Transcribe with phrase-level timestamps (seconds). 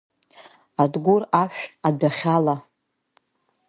[0.81, 2.55] Адгәыр ашә адәахьала.